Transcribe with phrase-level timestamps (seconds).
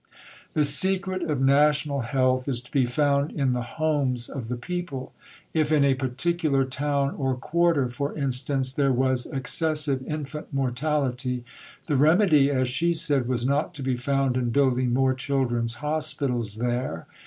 [0.55, 5.13] The secret of national health is to be found in the homes of the people.
[5.53, 11.45] If in a particular town or quarter, for instance, there was excessive infant mortality,
[11.85, 16.55] the remedy, as she said, was not to be found in building more children's hospitals
[16.55, 17.05] there.